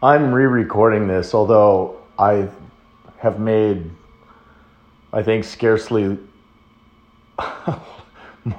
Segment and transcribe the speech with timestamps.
[0.00, 2.48] I'm re recording this, although I
[3.18, 3.90] have made,
[5.12, 6.16] I think, scarcely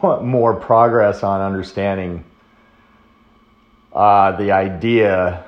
[0.04, 2.26] more progress on understanding
[3.94, 5.46] uh, the idea.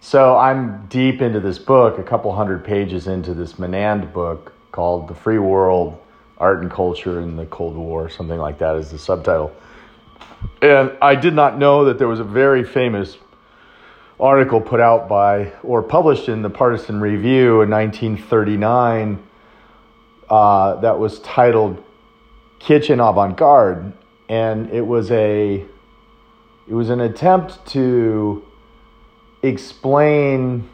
[0.00, 5.08] So I'm deep into this book, a couple hundred pages into this Menand book called
[5.08, 6.00] The Free World
[6.38, 9.54] Art and Culture in the Cold War, something like that is the subtitle.
[10.62, 13.18] And I did not know that there was a very famous
[14.20, 19.22] article put out by or published in the Partisan Review in 1939
[20.28, 21.82] uh, that was titled
[22.58, 23.92] Kitsch and Avant Garde.
[24.28, 25.64] And it was a
[26.68, 28.44] it was an attempt to
[29.42, 30.68] explain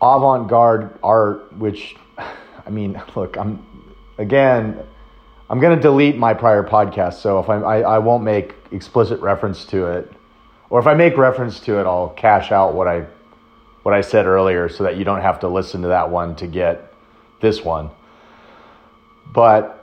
[0.00, 3.62] avant-garde art which i mean look i'm
[4.18, 4.80] again
[5.50, 9.20] i'm going to delete my prior podcast so if I'm, I, I won't make explicit
[9.20, 10.10] reference to it
[10.70, 13.06] or if i make reference to it i'll cash out what i
[13.82, 16.46] what i said earlier so that you don't have to listen to that one to
[16.46, 16.92] get
[17.40, 17.90] this one
[19.32, 19.80] but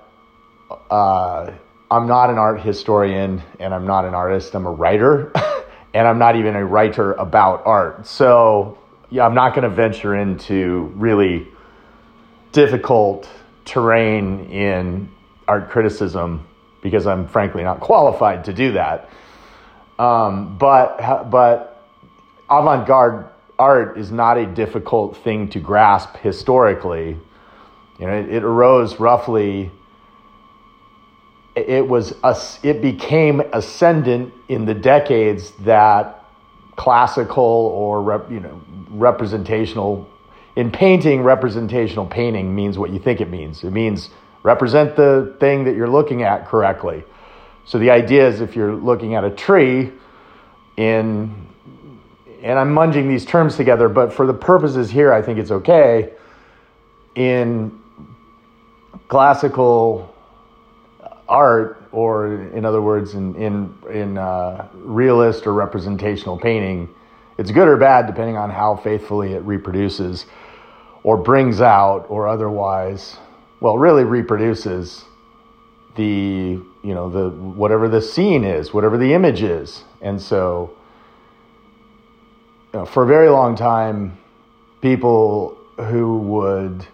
[0.89, 1.51] uh,
[1.89, 4.53] I'm not an art historian and I'm not an artist.
[4.55, 5.31] I'm a writer,
[5.93, 8.05] and I'm not even a writer about art.
[8.05, 8.77] So,
[9.09, 11.47] yeah, I'm not going to venture into really
[12.51, 13.29] difficult
[13.63, 15.09] terrain in
[15.47, 16.45] art criticism
[16.81, 19.09] because I'm frankly not qualified to do that.
[19.99, 21.85] Um, but but
[22.49, 27.17] avant-garde art is not a difficult thing to grasp historically.
[27.99, 29.71] You know, it, it arose roughly
[31.57, 32.13] it was
[32.61, 36.25] it became ascendant in the decades that
[36.75, 40.07] classical or rep, you know representational
[40.55, 44.11] in painting representational painting means what you think it means it means
[44.43, 47.03] represent the thing that you're looking at correctly
[47.67, 49.91] so the idea is if you're looking at a tree
[50.77, 51.47] in
[52.41, 56.13] and I'm munging these terms together but for the purposes here I think it's okay.
[57.15, 57.79] In
[59.07, 60.15] classical
[61.27, 66.89] art, or in other words, in in in uh, realist or representational painting,
[67.37, 70.25] it's good or bad depending on how faithfully it reproduces,
[71.03, 73.17] or brings out, or otherwise,
[73.59, 75.05] well, really reproduces
[75.95, 80.71] the you know the whatever the scene is, whatever the image is, and so.
[82.73, 84.17] You know, for a very long time,
[84.81, 86.85] people who would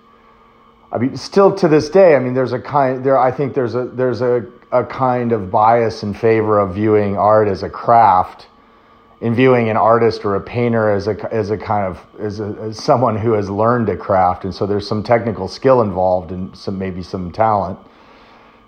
[0.94, 3.18] I mean, still to this day, I mean, there's a kind there.
[3.18, 7.48] I think there's a there's a a kind of bias in favor of viewing art
[7.48, 8.46] as a craft,
[9.20, 12.56] in viewing an artist or a painter as a as a kind of as, a,
[12.62, 16.56] as someone who has learned a craft, and so there's some technical skill involved and
[16.56, 17.80] some maybe some talent,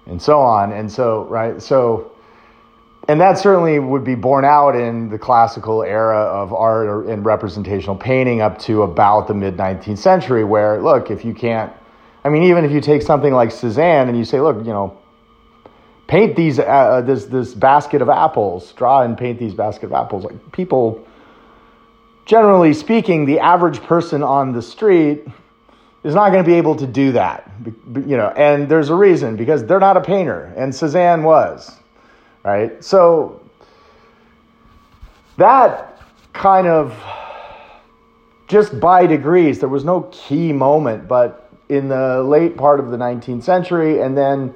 [0.06, 2.12] and so on, and so right, so
[3.08, 7.96] and that certainly would be borne out in the classical era of art and representational
[7.96, 11.72] painting up to about the mid 19th century where look if you can't
[12.26, 14.98] I mean, even if you take something like Cezanne and you say, look, you know,
[16.08, 20.24] paint these uh, this this basket of apples, draw and paint these basket of apples.
[20.24, 21.08] Like people,
[22.26, 25.28] generally speaking, the average person on the street
[26.06, 28.30] is not going to be able to do that, you know.
[28.30, 31.76] And there's a reason because they're not a painter, and Cezanne was,
[32.44, 32.82] right?
[32.84, 33.42] So
[35.38, 36.00] that
[36.32, 36.98] kind of
[38.48, 39.60] just by degrees.
[39.60, 44.16] There was no key moment, but in the late part of the 19th century and
[44.16, 44.54] then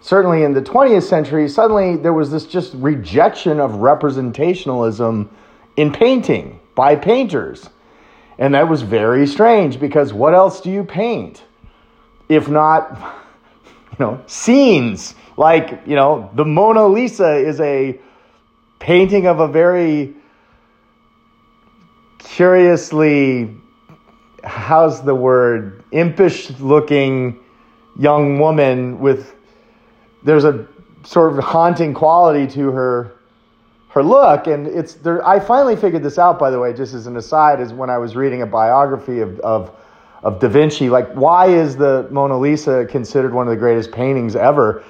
[0.00, 5.28] certainly in the 20th century suddenly there was this just rejection of representationalism
[5.76, 7.70] in painting by painters
[8.38, 11.42] and that was very strange because what else do you paint?
[12.28, 12.92] If not
[13.92, 15.14] you know scenes.
[15.36, 17.98] Like you know the mona lisa is a
[18.78, 20.14] painting of a very
[22.18, 23.54] curiously
[24.44, 27.38] how's the word impish looking
[27.98, 29.34] young woman with
[30.22, 30.66] there's a
[31.04, 33.17] sort of haunting quality to her
[33.98, 37.06] her look and it's there I finally figured this out by the way just as
[37.06, 39.74] an aside is when I was reading a biography of of
[40.22, 44.34] of Da Vinci like why is the Mona Lisa considered one of the greatest paintings
[44.36, 44.84] ever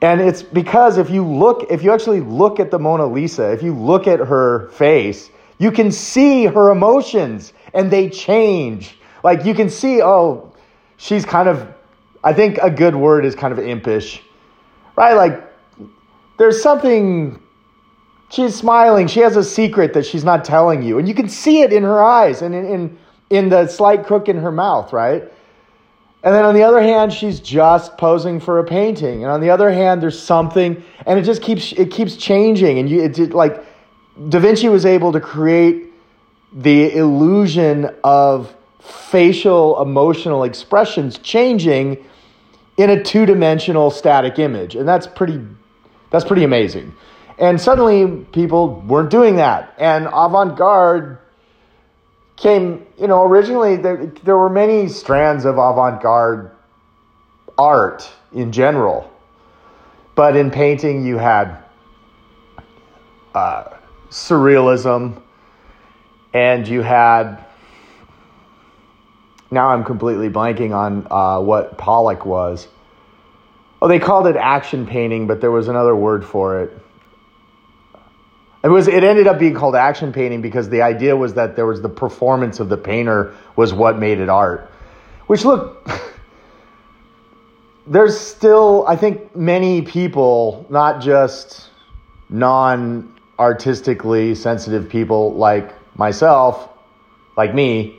[0.00, 3.62] and it's because if you look if you actually look at the Mona Lisa if
[3.62, 8.96] you look at her face you can see her emotions and they change.
[9.22, 10.52] Like you can see, oh,
[10.96, 11.66] she's kind of,
[12.22, 14.22] I think a good word is kind of impish,
[14.96, 15.14] right?
[15.14, 15.44] Like
[16.38, 17.42] there's something,
[18.30, 19.06] she's smiling.
[19.06, 20.98] She has a secret that she's not telling you.
[20.98, 22.98] And you can see it in her eyes and in, in,
[23.30, 25.22] in the slight crook in her mouth, right?
[26.22, 29.22] And then on the other hand, she's just posing for a painting.
[29.22, 32.78] And on the other hand, there's something, and it just keeps it keeps changing.
[32.78, 33.64] And you, it, like
[34.28, 35.92] Da Vinci was able to create
[36.52, 42.04] the illusion of facial emotional expressions changing
[42.78, 45.40] in a two-dimensional static image and that's pretty
[46.10, 46.94] that's pretty amazing
[47.38, 51.18] and suddenly people weren't doing that and avant-garde
[52.36, 56.50] came you know originally there, there were many strands of avant-garde
[57.56, 59.10] art in general
[60.14, 61.58] but in painting you had
[63.34, 63.64] uh,
[64.10, 65.20] surrealism
[66.34, 67.44] and you had
[69.50, 72.68] now I'm completely blanking on uh, what Pollock was.
[73.80, 76.76] Oh, they called it action painting, but there was another word for it.
[78.64, 78.88] It was.
[78.88, 81.88] It ended up being called action painting because the idea was that there was the
[81.88, 84.70] performance of the painter was what made it art.
[85.26, 85.88] Which look,
[87.86, 91.70] there's still I think many people, not just
[92.28, 96.68] non artistically sensitive people like myself,
[97.36, 97.98] like me,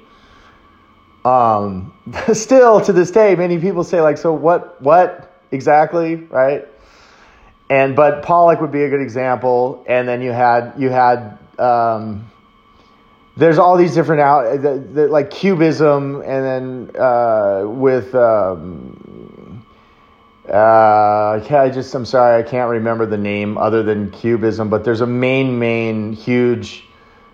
[1.25, 1.93] um,
[2.33, 6.67] still to this day, many people say like, so what, what exactly, right?
[7.69, 9.83] And but Pollock would be a good example.
[9.87, 12.29] And then you had you had um,
[13.37, 19.65] there's all these different out the, the, like cubism, and then uh, with um,
[20.47, 25.01] uh, I just I'm sorry I can't remember the name other than cubism, but there's
[25.01, 26.85] a main main huge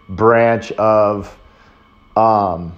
[0.10, 1.38] branch of
[2.16, 2.74] um,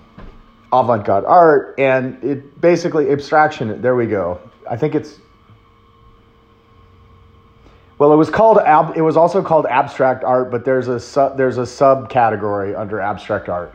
[0.73, 4.39] avant-garde art and it basically abstraction there we go
[4.69, 5.19] i think it's
[7.97, 11.37] well it was called ab, it was also called abstract art but there's a sub,
[11.37, 13.73] there's a subcategory under abstract art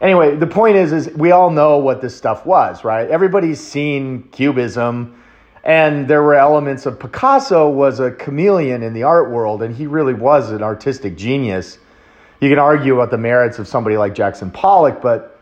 [0.00, 4.22] anyway the point is is we all know what this stuff was right everybody's seen
[4.32, 5.20] cubism
[5.64, 9.86] and there were elements of picasso was a chameleon in the art world and he
[9.86, 11.78] really was an artistic genius
[12.40, 15.36] you can argue about the merits of somebody like jackson pollock but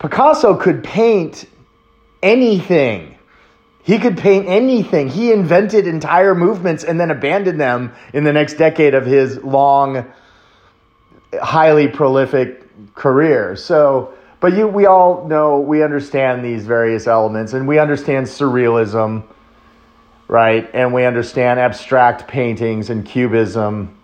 [0.00, 1.44] Picasso could paint
[2.22, 3.14] anything.
[3.82, 5.08] He could paint anything.
[5.08, 10.12] He invented entire movements and then abandoned them in the next decade of his long,
[11.40, 13.56] highly prolific career.
[13.56, 19.24] So, but you, we all know, we understand these various elements and we understand surrealism,
[20.28, 20.70] right?
[20.74, 23.96] And we understand abstract paintings and cubism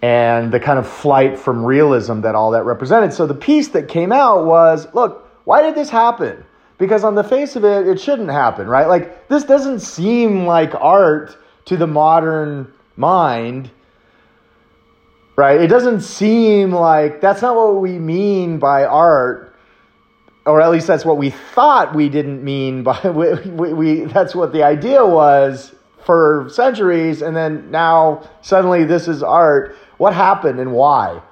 [0.00, 3.12] and the kind of flight from realism that all that represented.
[3.12, 6.44] So the piece that came out was look, why did this happen?
[6.78, 8.86] Because on the face of it, it shouldn't happen, right?
[8.86, 11.36] Like, this doesn't seem like art
[11.66, 13.70] to the modern mind,
[15.36, 15.60] right?
[15.60, 19.54] It doesn't seem like that's not what we mean by art.
[20.44, 24.34] Or at least that's what we thought we didn't mean by we, we, we that's
[24.34, 25.74] what the idea was
[26.04, 31.22] for centuries and then now suddenly this is art what happened and why?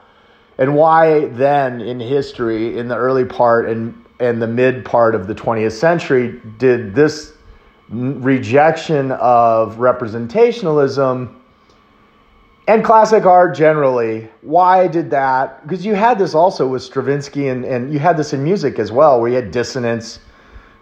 [0.58, 5.26] And why then in history, in the early part and, and the mid part of
[5.26, 7.32] the 20th century, did this
[7.88, 11.34] rejection of representationalism
[12.66, 15.66] and classic art generally, why did that?
[15.66, 18.90] Because you had this also with Stravinsky and, and you had this in music as
[18.90, 20.20] well, where you had dissonance.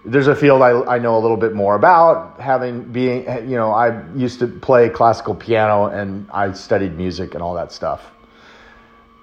[0.04, 3.72] There's a field I, I know a little bit more about, having being, you know,
[3.72, 8.12] I used to play classical piano and I studied music and all that stuff.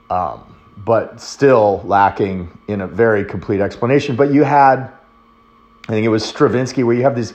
[0.09, 4.15] Um, but still lacking in a very complete explanation.
[4.15, 4.91] But you had,
[5.87, 7.33] I think it was Stravinsky, where you have these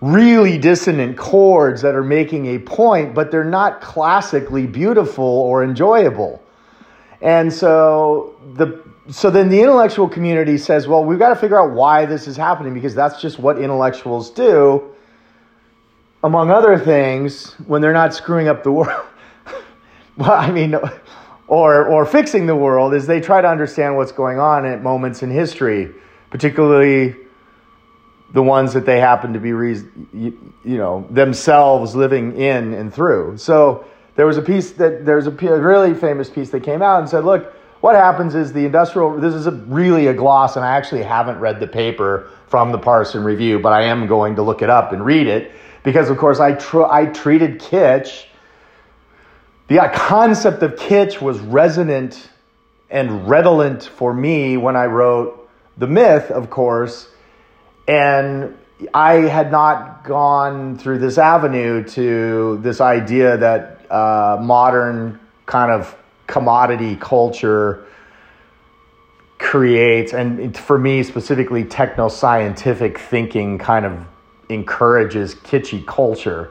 [0.00, 6.42] really dissonant chords that are making a point, but they're not classically beautiful or enjoyable.
[7.20, 11.72] And so the so then the intellectual community says, well, we've got to figure out
[11.72, 14.94] why this is happening because that's just what intellectuals do.
[16.22, 19.06] Among other things, when they're not screwing up the world.
[20.16, 20.76] well, I mean,
[21.52, 25.22] or, or fixing the world, is they try to understand what's going on at moments
[25.22, 25.92] in history,
[26.30, 27.14] particularly
[28.32, 33.36] the ones that they happen to be, you know, themselves living in and through.
[33.36, 33.84] So
[34.16, 37.22] there was a piece that, there's a really famous piece that came out and said,
[37.22, 41.02] look, what happens is the industrial, this is a, really a gloss, and I actually
[41.02, 44.70] haven't read the paper from the Partisan Review, but I am going to look it
[44.70, 48.24] up and read it because, of course, I, tr- I treated kitsch.
[49.72, 52.28] The concept of kitsch was resonant
[52.90, 55.48] and redolent for me when I wrote
[55.78, 57.08] The Myth, of course,
[57.88, 58.54] and
[58.92, 65.96] I had not gone through this avenue to this idea that uh, modern kind of
[66.26, 67.86] commodity culture
[69.38, 74.04] creates, and for me specifically, techno scientific thinking kind of
[74.50, 76.50] encourages kitschy culture.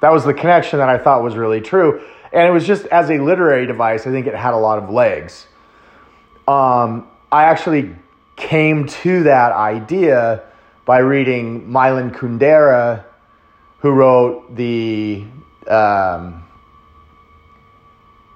[0.00, 2.02] That was the connection that I thought was really true.
[2.32, 4.90] And it was just as a literary device, I think it had a lot of
[4.90, 5.46] legs.
[6.46, 7.94] um, I actually
[8.36, 10.42] came to that idea
[10.86, 13.04] by reading Milan Kundera,
[13.80, 15.24] who wrote the
[15.66, 16.42] um,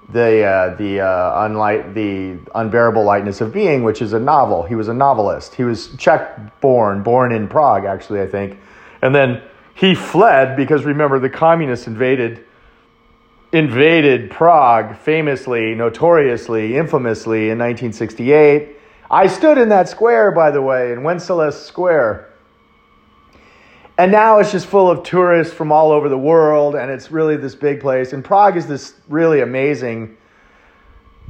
[0.09, 4.61] the uh, the uh, unlight the unbearable lightness of being, which is a novel.
[4.61, 5.55] He was a novelist.
[5.55, 8.59] He was Czech born, born in Prague, actually, I think,
[9.01, 9.41] and then
[9.73, 12.45] he fled because remember the communists invaded
[13.53, 18.69] invaded Prague famously, notoriously, infamously in 1968.
[19.11, 22.33] I stood in that square, by the way, in Wenceslas Square.
[23.95, 27.37] And now it's just full of tourists from all over the world, and it's really
[27.37, 28.11] this big place.
[28.11, 30.17] And Prague is this really amazing,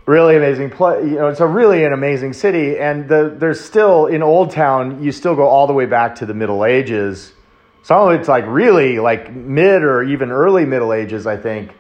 [0.06, 1.04] really amazing place.
[1.04, 2.80] You know, it's a really an amazing city.
[2.80, 6.26] And the, there's still in Old Town, you still go all the way back to
[6.26, 7.34] the Middle Ages.
[7.82, 11.74] Some of it's like really like mid or even early Middle Ages, I think.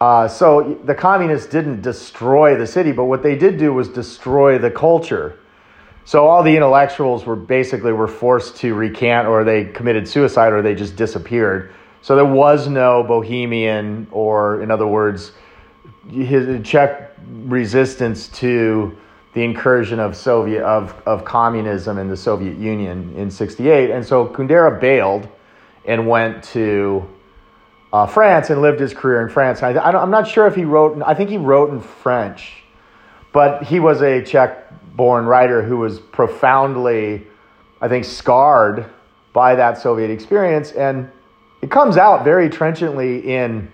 [0.00, 4.56] Uh, so the communists didn't destroy the city, but what they did do was destroy
[4.56, 5.38] the culture.
[6.06, 10.62] So all the intellectuals were basically were forced to recant, or they committed suicide, or
[10.62, 11.72] they just disappeared.
[12.00, 15.32] So there was no Bohemian, or in other words,
[16.10, 18.96] his Czech resistance to
[19.34, 23.90] the incursion of Soviet of, of communism in the Soviet Union in '68.
[23.90, 25.28] And so Kundera bailed
[25.84, 27.06] and went to
[27.92, 29.62] uh, France and lived his career in France.
[29.62, 31.00] I, am not sure if he wrote.
[31.04, 32.62] I think he wrote in French,
[33.32, 37.26] but he was a Czech-born writer who was profoundly,
[37.80, 38.86] I think, scarred
[39.32, 41.10] by that Soviet experience, and
[41.62, 43.70] it comes out very trenchantly in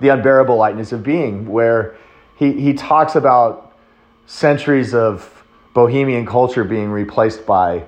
[0.00, 1.96] the unbearable lightness of being, where
[2.36, 3.76] he he talks about
[4.26, 5.44] centuries of
[5.74, 7.84] bohemian culture being replaced by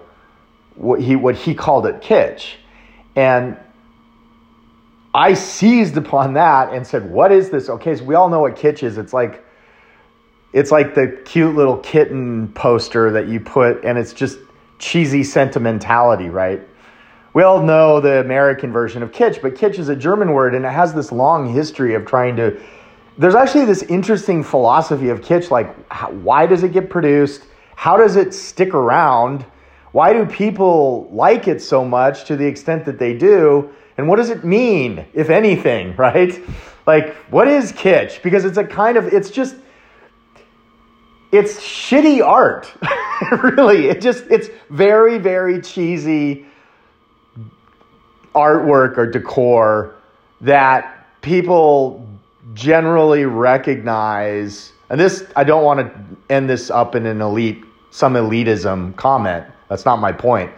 [0.74, 2.54] what he what he called it kitsch,
[3.16, 3.56] and
[5.14, 8.56] I seized upon that and said, "What is this?" Okay, so we all know what
[8.56, 8.98] kitsch is.
[8.98, 9.44] It's like
[10.52, 14.38] it's like the cute little kitten poster that you put and it's just
[14.78, 16.60] cheesy sentimentality, right?
[17.34, 20.64] We all know the American version of kitsch, but kitsch is a German word and
[20.64, 22.58] it has this long history of trying to
[23.18, 27.44] there's actually this interesting philosophy of kitsch like how, why does it get produced?
[27.74, 29.44] How does it stick around?
[29.92, 33.70] Why do people like it so much to the extent that they do?
[33.98, 36.40] And what does it mean, if anything, right?
[36.86, 38.22] Like, what is kitsch?
[38.22, 39.56] Because it's a kind of, it's just,
[41.30, 42.72] it's shitty art.
[43.42, 43.88] really.
[43.88, 46.46] It just, it's very, very cheesy
[48.34, 49.96] artwork or decor
[50.40, 52.08] that people
[52.54, 54.72] generally recognize.
[54.88, 59.44] And this, I don't want to end this up in an elite, some elitism comment.
[59.68, 60.50] That's not my point.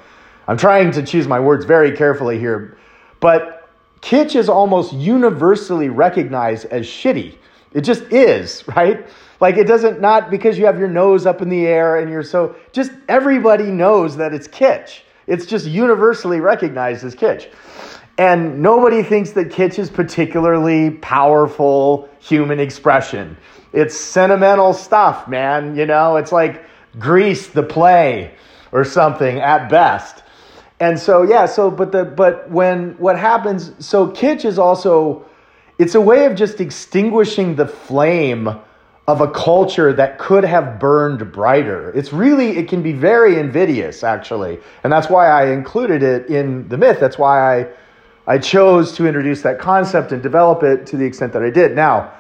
[0.47, 2.76] I'm trying to choose my words very carefully here
[3.20, 3.68] but
[4.00, 7.36] kitsch is almost universally recognized as shitty.
[7.72, 9.06] It just is, right?
[9.40, 12.22] Like it doesn't not because you have your nose up in the air and you're
[12.22, 15.00] so just everybody knows that it's kitsch.
[15.26, 17.48] It's just universally recognized as kitsch.
[18.18, 23.36] And nobody thinks that kitsch is particularly powerful human expression.
[23.72, 25.74] It's sentimental stuff, man.
[25.74, 26.64] You know, it's like
[26.98, 28.34] Grease the play
[28.72, 30.22] or something at best
[30.80, 35.25] and so yeah so but the but when what happens so kitsch is also
[35.78, 38.49] it's a way of just extinguishing the flame
[39.10, 41.90] of a culture that could have burned brighter.
[41.92, 44.60] It's really it can be very invidious actually.
[44.84, 46.99] And that's why i included it in the myth.
[47.00, 47.66] That's why i
[48.26, 51.75] i chose to introduce that concept and develop it to the extent that i did.
[51.75, 52.12] Now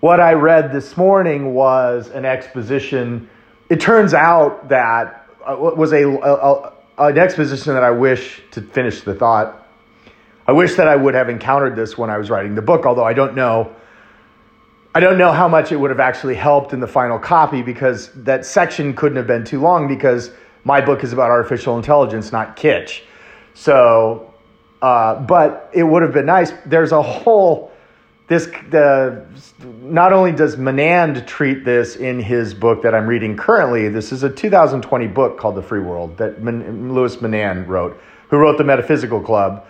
[0.00, 3.28] what i read this morning was an exposition.
[3.68, 9.00] It turns out that uh, was a, a an exposition that I wish to finish
[9.00, 9.66] the thought.
[10.46, 13.04] I wish that I would have encountered this when I was writing the book, although
[13.04, 13.74] I don't know.
[14.94, 18.10] I don't know how much it would have actually helped in the final copy because
[18.24, 20.32] that section couldn't have been too long because
[20.64, 23.02] my book is about artificial intelligence, not kitsch.
[23.54, 24.34] So,
[24.82, 26.52] uh, but it would have been nice.
[26.66, 27.69] There's a whole
[28.30, 29.26] this the
[29.82, 33.88] not only does Menand treat this in his book that I'm reading currently.
[33.88, 38.56] This is a 2020 book called The Free World that Louis Menand wrote, who wrote
[38.56, 39.66] the Metaphysical Club,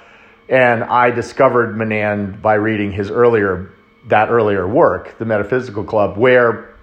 [0.51, 3.73] and I discovered Menand by reading his earlier
[4.09, 6.75] that earlier work, The Metaphysical Club, where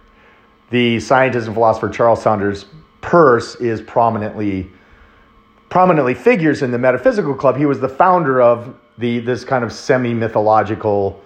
[0.72, 2.66] the scientist and philosopher Charles Sanders
[3.02, 4.72] Peirce is prominently
[5.70, 7.56] prominently figures in the Metaphysical Club.
[7.56, 11.22] He was the founder of the this kind of semi mythological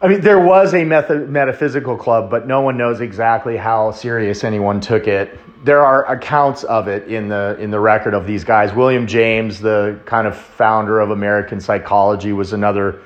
[0.00, 4.80] I mean, there was a metaphysical club, but no one knows exactly how serious anyone
[4.80, 5.36] took it.
[5.64, 8.72] There are accounts of it in the in the record of these guys.
[8.72, 13.02] William James, the kind of founder of American psychology, was another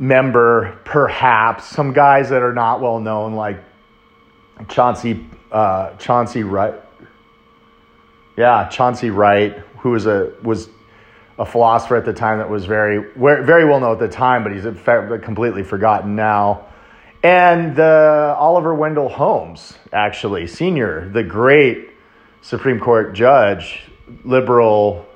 [0.00, 1.64] member, perhaps.
[1.68, 3.62] Some guys that are not well known, like
[4.68, 6.74] Chauncey uh, Chauncey Wright.
[8.36, 10.68] Yeah, Chauncey Wright, who was a was
[11.38, 14.52] a philosopher at the time that was very very well known at the time, but
[14.52, 14.64] he's
[15.24, 16.66] completely forgotten now.
[17.22, 21.90] And the Oliver Wendell Holmes, actually, senior, the great
[22.40, 23.80] Supreme Court judge,
[24.24, 25.06] liberal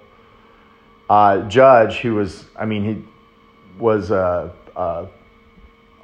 [1.11, 3.05] uh, judge, who was, I mean, he
[3.79, 5.09] was a, a,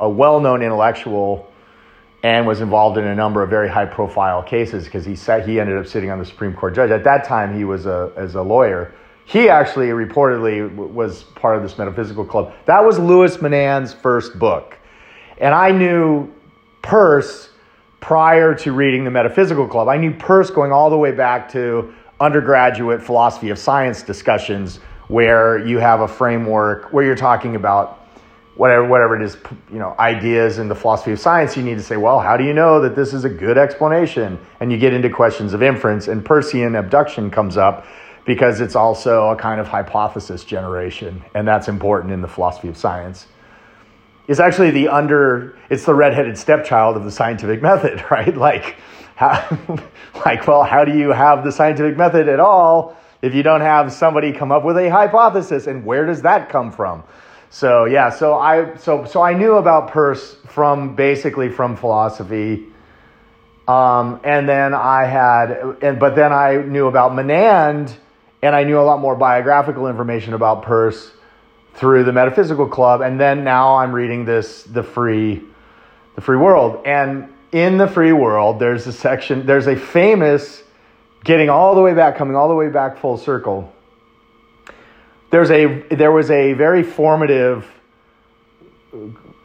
[0.01, 1.49] a well known intellectual
[2.25, 5.77] and was involved in a number of very high profile cases because he he ended
[5.77, 6.91] up sitting on the Supreme Court judge.
[6.91, 8.95] At that time, he was a, as a lawyer.
[9.33, 12.53] He actually reportedly was part of this metaphysical club.
[12.67, 14.79] That was Louis Menand's first book.
[15.39, 16.31] And I knew
[16.83, 17.49] Peirce
[18.01, 19.89] prior to reading the Metaphysical Club.
[19.89, 25.67] I knew Peirce going all the way back to undergraduate philosophy of science discussions where
[25.67, 28.01] you have a framework where you're talking about
[28.55, 29.39] whatever whatever it is
[29.73, 32.45] you know ideas in the philosophy of science you need to say well how do
[32.45, 36.07] you know that this is a good explanation and you get into questions of inference
[36.07, 37.87] and Peircean abduction comes up
[38.25, 42.77] because it's also a kind of hypothesis generation and that's important in the philosophy of
[42.77, 43.27] science.
[44.29, 48.37] It's actually the under it's the redheaded stepchild of the scientific method right?
[48.37, 48.77] Like
[49.17, 49.59] how,
[50.25, 53.93] like well how do you have the scientific method at all if you don't have
[53.93, 57.03] somebody come up with a hypothesis and where does that come from?
[57.51, 62.67] So yeah so i so so i knew about Peirce from basically from philosophy.
[63.67, 65.51] Um, and then i had
[65.83, 67.97] and but then i knew about menand
[68.43, 71.13] and i knew a lot more biographical information about Peirce
[71.75, 73.01] through the metaphysical club.
[73.01, 75.43] And then now i'm reading this the free
[76.15, 76.85] the free world.
[76.87, 80.63] And in the free world there's a section there's a famous
[81.25, 83.73] getting all the way back coming all the way back full circle.
[85.31, 87.67] There's a there was a very formative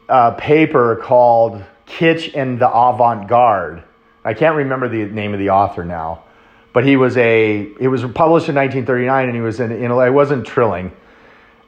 [0.08, 3.82] uh, paper called kitsch and the avant-garde.
[4.24, 6.24] I can't remember the name of the author now
[6.72, 10.10] but he was a it was published in 1939 and he was in, in it
[10.10, 10.92] wasn't trilling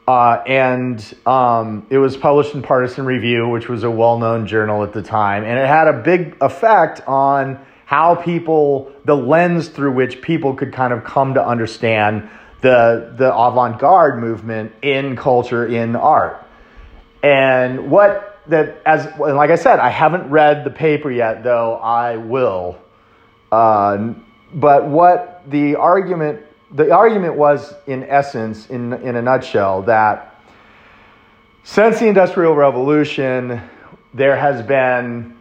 [0.07, 4.83] uh, and um, it was published in Partisan Review, which was a well known journal
[4.83, 5.43] at the time.
[5.43, 10.73] And it had a big effect on how people, the lens through which people could
[10.73, 12.29] kind of come to understand
[12.61, 16.45] the, the avant garde movement in culture, in art.
[17.23, 21.75] And what that, as and like I said, I haven't read the paper yet, though
[21.75, 22.77] I will.
[23.51, 24.13] Uh,
[24.53, 30.41] but what the argument the argument was, in essence, in, in a nutshell, that
[31.63, 33.61] since the Industrial Revolution,
[34.13, 35.37] there has been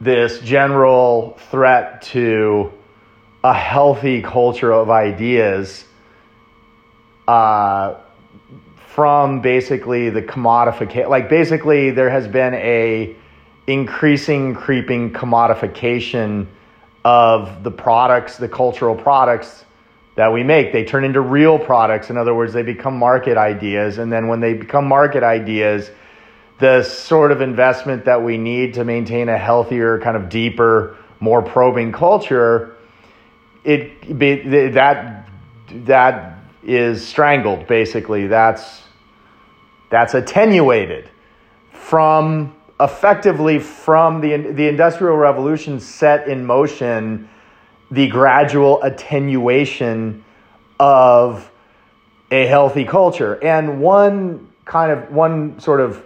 [0.00, 2.72] this general threat to
[3.42, 5.84] a healthy culture of ideas
[7.26, 7.94] uh,
[8.88, 11.08] from basically the commodification.
[11.08, 13.16] Like basically, there has been a
[13.66, 16.46] increasing, creeping commodification
[17.06, 19.64] of the products, the cultural products
[20.16, 20.72] that we make.
[20.72, 22.10] They turn into real products.
[22.10, 23.98] In other words, they become market ideas.
[23.98, 25.88] And then when they become market ideas,
[26.58, 31.42] the sort of investment that we need to maintain a healthier, kind of deeper, more
[31.42, 32.74] probing culture,
[33.62, 34.02] it
[34.74, 35.28] that
[35.84, 37.68] that is strangled.
[37.68, 38.82] Basically, that's
[39.90, 41.08] that's attenuated
[41.70, 47.28] from effectively from the the industrial revolution set in motion
[47.90, 50.24] the gradual attenuation
[50.78, 51.50] of
[52.30, 53.42] a healthy culture.
[53.42, 56.02] And one kind of one sort of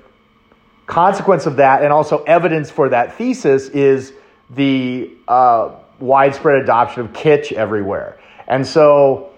[0.87, 4.13] consequence of that, and also evidence for that thesis, is
[4.51, 8.19] the uh, widespread adoption of kitsch everywhere.
[8.49, 9.31] And so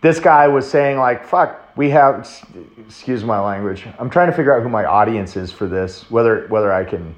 [0.00, 2.28] this guy was saying, like, fuck, we have,
[2.78, 3.86] excuse my language.
[3.98, 7.14] I'm trying to figure out who my audience is for this, whether whether I can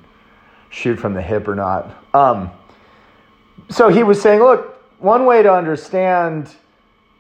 [0.71, 1.95] shoot from the hip or not.
[2.15, 2.51] Um,
[3.71, 6.55] so he was saying, look, one way to understand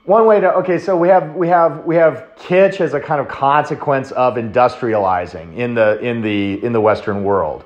[0.04, 3.20] one way to okay so we have we have we have kitsch as a kind
[3.20, 7.64] of consequence of industrializing in the in the in the western world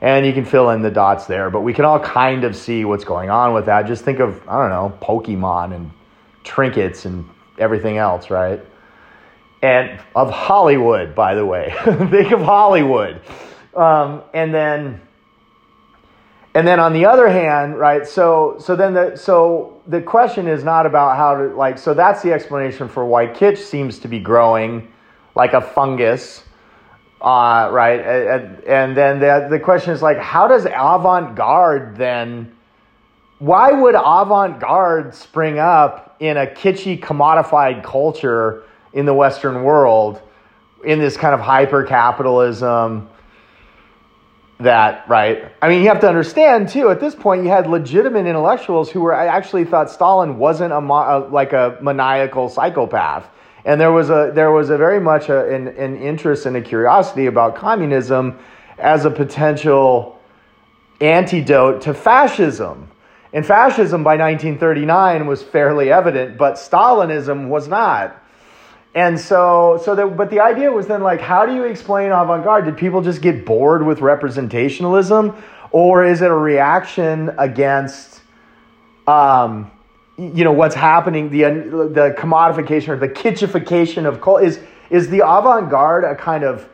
[0.00, 2.84] and you can fill in the dots there but we can all kind of see
[2.84, 5.90] what's going on with that just think of i don't know pokemon and
[6.44, 8.64] trinkets and everything else right
[9.64, 11.74] and of hollywood by the way
[12.10, 13.20] think of hollywood
[13.74, 15.00] um, and then
[16.54, 18.06] and then on the other hand, right?
[18.06, 22.22] So so then the so the question is not about how to like so that's
[22.22, 24.88] the explanation for why kitsch seems to be growing
[25.34, 26.44] like a fungus.
[27.20, 32.54] Uh, right, and, and then the, the question is like, how does avant-garde then?
[33.38, 40.22] Why would avant-garde spring up in a kitschy, commodified culture in the Western world,
[40.84, 43.08] in this kind of hyper capitalism,
[44.60, 45.52] that, right?
[45.60, 46.88] I mean, you have to understand too.
[46.88, 50.78] At this point, you had legitimate intellectuals who were i actually thought Stalin wasn't a,
[50.78, 53.28] a like a maniacal psychopath,
[53.64, 56.62] and there was a there was a very much a, an, an interest and a
[56.62, 58.38] curiosity about communism
[58.78, 60.20] as a potential
[61.00, 62.90] antidote to fascism.
[63.32, 68.23] And fascism by 1939 was fairly evident, but Stalinism was not.
[68.94, 72.64] And so, so that, but the idea was then like, how do you explain avant-garde?
[72.64, 78.20] Did people just get bored with representationalism, or is it a reaction against,
[79.08, 79.72] um,
[80.16, 84.44] you know, what's happening, the the commodification or the kitschification of culture?
[84.44, 86.68] Is is the avant-garde a kind of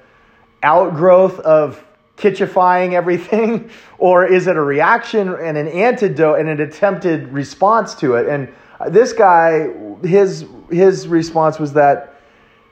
[0.62, 1.82] outgrowth of
[2.18, 8.16] kitschifying everything, or is it a reaction and an antidote and an attempted response to
[8.16, 8.28] it?
[8.28, 8.52] And
[8.92, 9.68] this guy,
[10.02, 12.20] his his response was that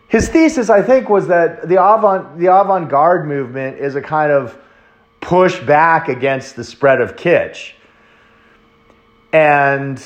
[0.08, 4.32] his thesis, I think, was that the avant the avant garde movement is a kind
[4.32, 4.58] of
[5.20, 7.72] push back against the spread of kitsch.
[9.32, 10.02] And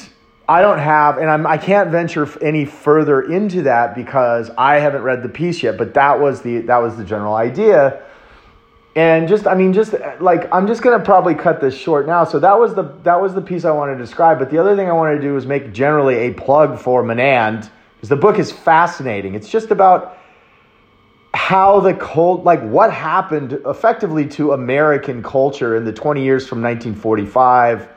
[0.48, 5.02] I don't have, and I'm, I can't venture any further into that because I haven't
[5.02, 5.78] read the piece yet.
[5.78, 8.02] But that was the that was the general idea.
[8.94, 12.24] And just, I mean, just like I'm just gonna probably cut this short now.
[12.24, 14.40] So that was the that was the piece I wanted to describe.
[14.40, 17.70] But the other thing I wanted to do was make generally a plug for Menand
[18.02, 19.36] because the book is fascinating.
[19.36, 20.18] It's just about
[21.32, 26.62] how the cold, like what happened effectively to American culture in the 20 years from
[26.62, 27.88] 1945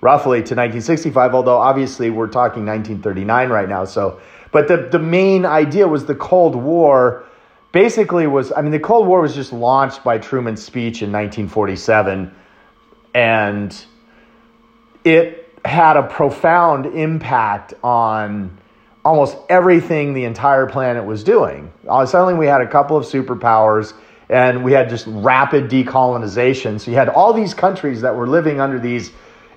[0.00, 3.84] roughly to 1965, although obviously we're talking 1939 right now.
[3.84, 4.20] So,
[4.50, 7.24] but the, the main idea was the Cold War
[7.70, 12.34] basically was, I mean, the Cold War was just launched by Truman's speech in 1947
[13.14, 13.84] and
[15.04, 18.58] it had a profound impact on
[19.04, 21.72] almost everything the entire planet was doing.
[21.88, 23.94] Uh, suddenly, we had a couple of superpowers
[24.28, 26.80] and we had just rapid decolonization.
[26.80, 29.12] So, you had all these countries that were living under these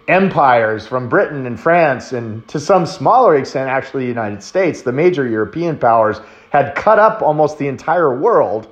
[0.07, 4.81] empires from Britain and France, and to some smaller extent, actually, the United States.
[4.81, 6.19] The major European powers
[6.51, 8.67] had cut up almost the entire world.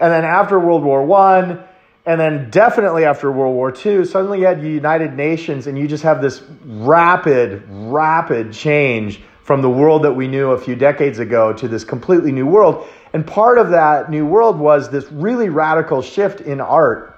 [0.00, 1.62] And then, after World War One,
[2.06, 5.88] and then definitely after World War II, suddenly you had the United Nations, and you
[5.88, 11.18] just have this rapid, rapid change from the world that we knew a few decades
[11.18, 12.88] ago to this completely new world.
[13.12, 17.14] And part of that new world was this really radical shift in art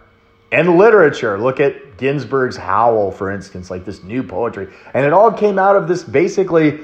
[0.50, 1.38] and literature.
[1.38, 4.68] Look at Ginsberg's Howl, for instance, like this new poetry.
[4.92, 6.80] And it all came out of this basically,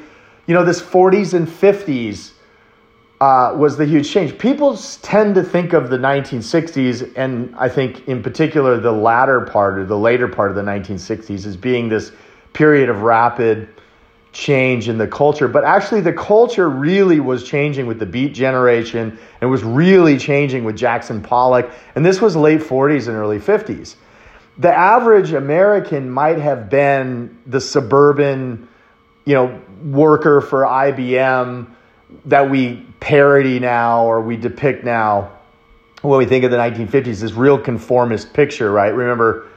[0.46, 2.31] you know, this 40s and 50s
[3.20, 4.38] uh, was the huge change.
[4.38, 9.76] People tend to think of the 1960s, and I think in particular the latter part
[9.76, 12.12] or the later part of the 1960s, as being this
[12.52, 13.68] period of rapid
[14.32, 19.18] change in the culture, but actually the culture really was changing with the Beat Generation
[19.40, 21.70] and was really changing with Jackson Pollock.
[21.94, 23.94] And this was late 40s and early 50s.
[24.58, 28.68] The average American might have been the suburban,
[29.24, 31.70] you know, worker for IBM
[32.26, 35.32] that we parody now or we depict now
[36.02, 38.92] when we think of the 1950s, this real conformist picture, right?
[38.92, 39.48] Remember,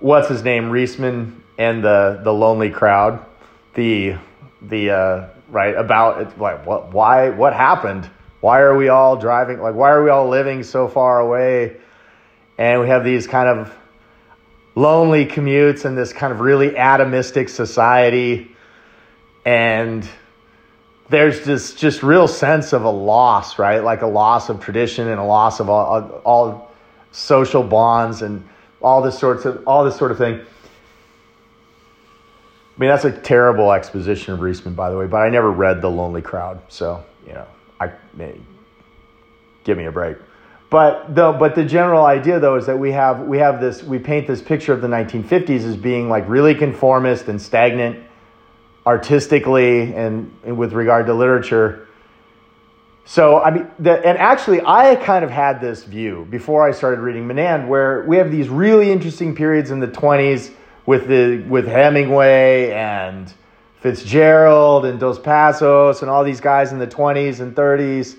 [0.00, 3.24] what's his name, Riesman and the, the Lonely Crowd?
[3.78, 4.16] The
[4.60, 8.10] the uh, right about like what why what happened?
[8.40, 11.76] Why are we all driving like why are we all living so far away?
[12.58, 13.72] And we have these kind of
[14.74, 18.50] lonely commutes and this kind of really atomistic society.
[19.46, 20.06] And
[21.08, 23.78] there's this just real sense of a loss right?
[23.78, 26.72] Like a loss of tradition and a loss of all, all
[27.12, 28.46] social bonds and
[28.82, 30.44] all this sorts of all this sort of thing
[32.78, 35.82] I mean, that's a terrible exposition of Riesman, by the way, but I never read
[35.82, 37.44] The Lonely Crowd, so, you know,
[37.80, 38.38] I may
[39.64, 40.16] give me a break.
[40.70, 43.98] But the, but the general idea, though, is that we have, we have this, we
[43.98, 48.06] paint this picture of the 1950s as being like really conformist and stagnant
[48.86, 51.88] artistically and, and with regard to literature.
[53.06, 57.00] So, I mean, the, and actually, I kind of had this view before I started
[57.00, 60.52] reading Menand, where we have these really interesting periods in the 20s
[60.88, 63.30] with the with Hemingway and
[63.80, 68.16] Fitzgerald and Dos Passos and all these guys in the 20s and 30s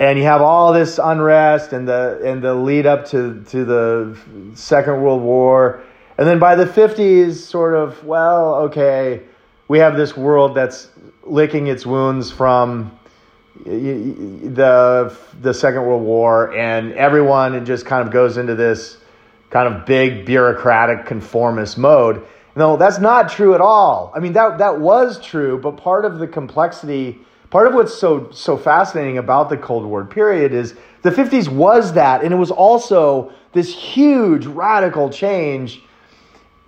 [0.00, 4.18] and you have all this unrest and the and the lead up to to the
[4.54, 5.82] Second World War.
[6.16, 9.20] And then by the 50s sort of well okay
[9.68, 10.88] we have this world that's
[11.22, 12.98] licking its wounds from
[13.66, 16.56] the the Second World War.
[16.56, 18.97] And everyone just kind of goes into this
[19.50, 22.26] kind of big bureaucratic conformist mode.
[22.56, 24.12] No, that's not true at all.
[24.14, 28.30] I mean, that, that was true, but part of the complexity, part of what's so,
[28.30, 32.50] so fascinating about the Cold War period is the 50s was that, and it was
[32.50, 35.82] also this huge radical change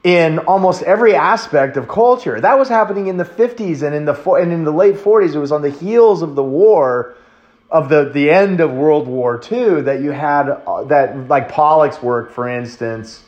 [0.05, 2.41] in almost every aspect of culture.
[2.41, 5.35] That was happening in the 50s and in the and in the late 40s.
[5.35, 7.17] It was on the heels of the war
[7.71, 12.03] of the the end of World War II that you had uh, that like Pollock's
[12.03, 13.25] work, for instance.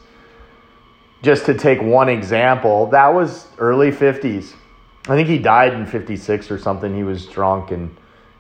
[1.22, 4.55] Just to take one example, that was early 50s.
[5.07, 6.96] I think he died in 56 or something.
[6.96, 7.96] He was drunk and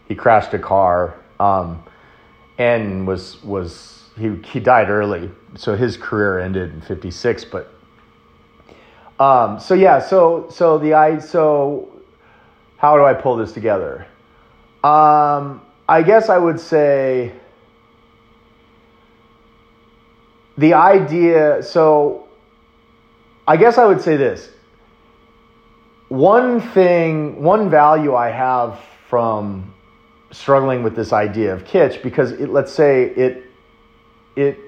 [0.08, 1.84] he crashed a car um,
[2.58, 5.30] and was was he he died early.
[5.54, 7.72] So his career ended in 56, but
[9.20, 11.88] um, so yeah, so so the I so
[12.78, 14.06] how do I pull this together?
[14.82, 15.60] Um,
[15.92, 17.32] I guess I would say
[20.56, 21.62] the idea.
[21.62, 22.28] So
[23.46, 24.48] I guess I would say this.
[26.08, 29.74] One thing, one value I have from
[30.30, 33.44] struggling with this idea of kitsch, because it, let's say it
[34.34, 34.58] it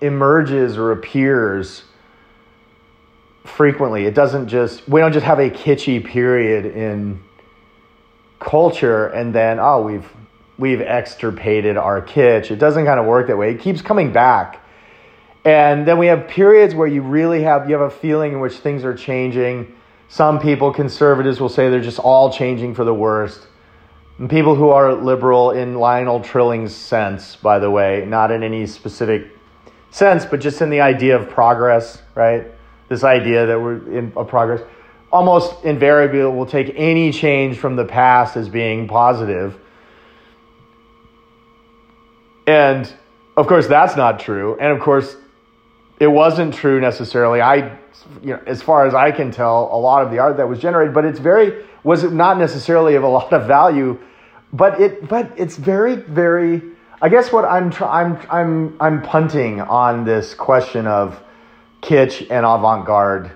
[0.00, 1.84] emerges or appears
[3.44, 4.06] frequently.
[4.06, 7.22] It doesn't just we don't just have a kitschy period in
[8.40, 10.08] culture and then oh we've
[10.58, 12.50] we've extirpated our kitsch.
[12.50, 13.52] It doesn't kind of work that way.
[13.52, 14.60] It keeps coming back.
[15.44, 18.54] And then we have periods where you really have you have a feeling in which
[18.54, 19.74] things are changing.
[20.08, 23.46] Some people, conservatives, will say they're just all changing for the worst.
[24.18, 28.66] And people who are liberal in Lionel Trilling's sense, by the way, not in any
[28.66, 29.26] specific
[29.90, 32.46] sense, but just in the idea of progress, right?
[32.88, 34.60] This idea that we're in a progress
[35.10, 39.58] almost invariably will take any change from the past as being positive
[42.46, 42.92] and
[43.36, 44.56] of course, that's not true.
[44.60, 45.16] And of course,
[45.98, 47.40] it wasn't true necessarily.
[47.40, 47.78] I,
[48.22, 50.58] you know, as far as I can tell, a lot of the art that was
[50.58, 53.98] generated, but it's very was not necessarily of a lot of value,
[54.52, 56.62] but it but it's very very.
[57.00, 61.20] I guess what I'm I'm I'm I'm punting on this question of
[61.80, 63.32] kitsch and avant-garde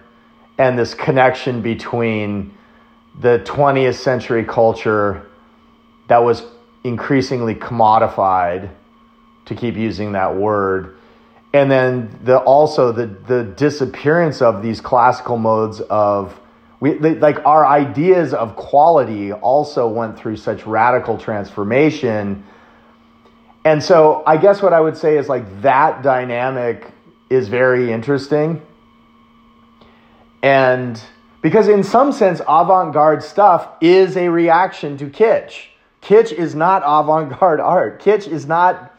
[0.59, 2.57] and this connection between
[3.19, 5.27] the 20th century culture
[6.09, 6.45] that was
[6.85, 8.71] increasingly commodified
[9.47, 10.97] to keep using that word.
[11.53, 16.39] And then the also the the disappearance of these classical modes of
[16.81, 22.45] we like our ideas of quality also went through such radical transformation.
[23.65, 26.93] And so I guess what I would say is like that dynamic
[27.31, 28.61] is very interesting.
[30.43, 31.01] And
[31.41, 35.67] because in some sense avant-garde stuff is a reaction to kitsch.
[36.03, 38.01] Kitsch is not avant-garde art.
[38.01, 38.96] Kitsch is not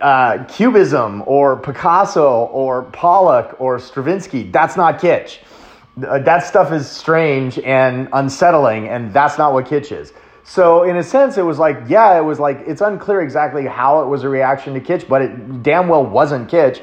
[0.00, 4.44] uh, Cubism or Picasso or Pollock or Stravinsky.
[4.44, 5.38] That's not kitsch.
[6.06, 10.12] Uh, that stuff is strange and unsettling, and that's not what kitsch is.
[10.44, 14.02] So, in a sense, it was like, yeah, it was like, it's unclear exactly how
[14.02, 16.80] it was a reaction to kitsch, but it damn well wasn't kitsch.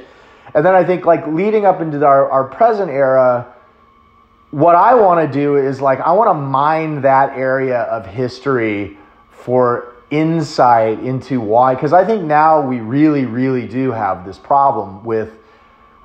[0.54, 3.54] And then I think, like, leading up into our, our present era,
[4.52, 8.98] what I want to do is like, I want to mine that area of history
[9.30, 15.04] for insight into why because i think now we really really do have this problem
[15.04, 15.32] with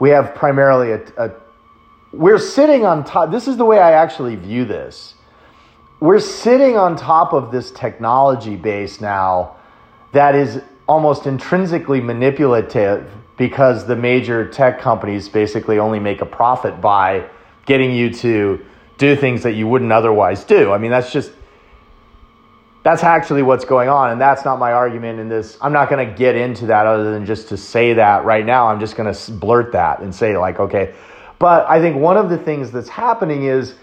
[0.00, 1.30] we have primarily a, a
[2.12, 5.14] we're sitting on top this is the way i actually view this
[6.00, 9.56] we're sitting on top of this technology base now
[10.12, 16.80] that is almost intrinsically manipulative because the major tech companies basically only make a profit
[16.80, 17.28] by
[17.66, 18.64] getting you to
[18.96, 20.72] do things that you wouldn't otherwise do.
[20.72, 21.30] I mean, that's just
[22.82, 25.58] that's actually what's going on and that's not my argument in this.
[25.60, 28.68] I'm not going to get into that other than just to say that right now.
[28.68, 30.94] I'm just going to blurt that and say like okay.
[31.38, 33.74] But i think one of the things that's happening is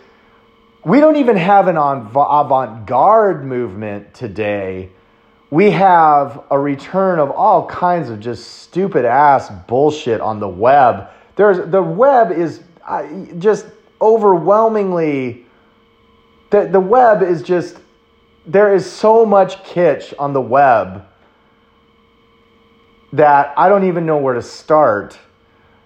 [0.83, 4.91] we don't even have an avant-garde movement today.
[5.49, 11.09] We have a return of all kinds of just stupid ass bullshit on the web.
[11.35, 12.61] There's the web is
[13.39, 13.65] just
[14.01, 15.45] overwhelmingly
[16.49, 17.77] the, the web is just
[18.47, 21.05] there is so much kitsch on the web
[23.13, 25.17] that I don't even know where to start.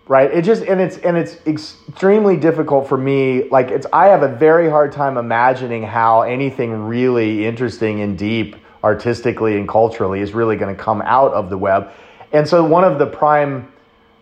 [0.07, 0.31] Right?
[0.31, 3.47] It just and it's and it's extremely difficult for me.
[3.49, 8.55] Like it's I have a very hard time imagining how anything really interesting and deep
[8.83, 11.91] artistically and culturally is really going to come out of the web.
[12.31, 13.71] And so one of the prime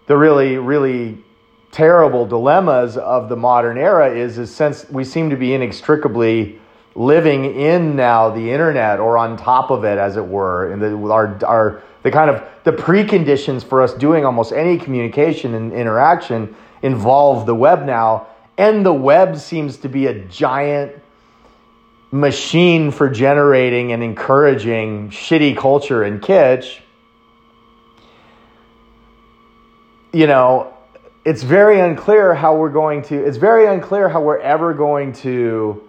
[0.08, 1.24] the really really
[1.72, 6.60] terrible dilemmas of the modern era is is since we seem to be inextricably
[6.98, 10.98] living in now the internet or on top of it, as it were, and the,
[11.10, 16.54] our, our, the kind of the preconditions for us doing almost any communication and interaction
[16.82, 18.28] involve the web now.
[18.58, 20.94] And the web seems to be a giant
[22.12, 26.80] machine for generating and encouraging shitty culture and kitsch.
[30.18, 30.74] you know,
[31.26, 35.87] it's very unclear how we're going to, it's very unclear how we're ever going to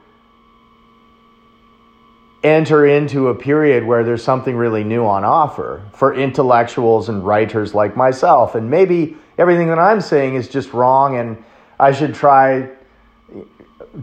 [2.42, 7.74] enter into a period where there's something really new on offer for intellectuals and writers
[7.74, 8.54] like myself.
[8.54, 11.42] And maybe everything that I'm saying is just wrong and
[11.80, 12.70] I should try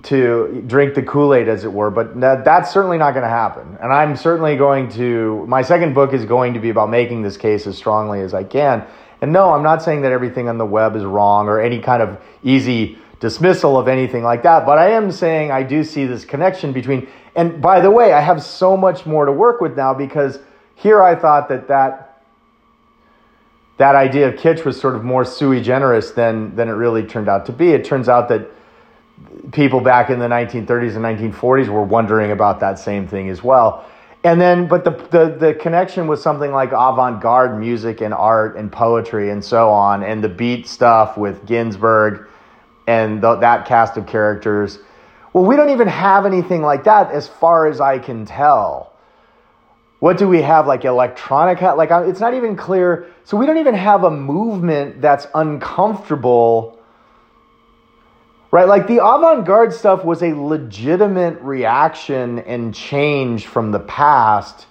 [0.03, 1.91] to drink the Kool Aid, as it were.
[1.91, 3.77] But that, that's certainly not going to happen.
[3.81, 7.37] And I'm certainly going to, my second book is going to be about making this
[7.37, 8.85] case as strongly as I can.
[9.21, 12.01] And no, I'm not saying that everything on the web is wrong or any kind
[12.01, 14.65] of easy dismissal of anything like that.
[14.65, 18.21] But I am saying I do see this connection between and by the way, I
[18.21, 20.39] have so much more to work with now because
[20.75, 22.23] here I thought that that,
[23.77, 27.27] that idea of kitsch was sort of more sui generis than, than it really turned
[27.27, 27.71] out to be.
[27.71, 28.49] It turns out that
[29.51, 33.85] people back in the 1930s and 1940s were wondering about that same thing as well.
[34.23, 38.55] And then, but the, the, the connection with something like avant garde music and art
[38.55, 42.27] and poetry and so on, and the beat stuff with Ginsberg
[42.87, 44.79] and that cast of characters
[45.35, 48.93] well, we don't even have anything like that as far as I can tell.
[49.99, 51.59] What do we have like electronic?
[51.59, 53.11] Like it's not even clear.
[53.25, 56.79] So we don't even have a movement that's uncomfortable.
[58.49, 58.65] Right?
[58.65, 64.67] Like the avant-garde stuff was a legitimate reaction and change from the past.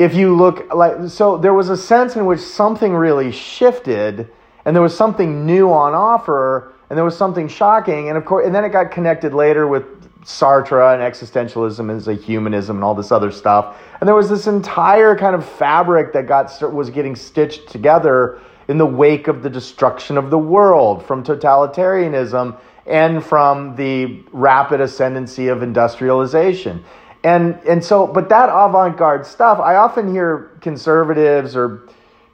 [0.00, 4.32] If you look like so there was a sense in which something really shifted
[4.64, 8.46] and there was something new on offer and there was something shocking and of course
[8.46, 9.84] and then it got connected later with
[10.24, 13.80] Sartre and existentialism as a humanism and all this other stuff.
[14.00, 18.78] And there was this entire kind of fabric that got was getting stitched together in
[18.78, 25.48] the wake of the destruction of the world from totalitarianism and from the rapid ascendancy
[25.48, 26.84] of industrialization.
[27.24, 31.86] And and so but that avant-garde stuff i often hear conservatives or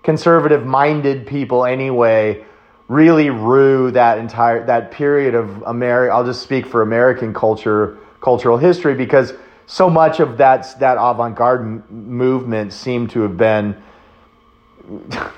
[0.07, 2.45] conservative minded people anyway
[2.87, 6.15] really rue that entire that period of America.
[6.15, 9.35] I'll just speak for American culture, cultural history, because
[9.67, 13.83] so much of that that avant-garde m- movement seemed to have been